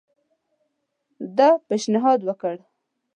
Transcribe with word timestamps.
ده 1.37 1.49
پېشنهاد 1.67 2.19
وکړ. 2.29 2.55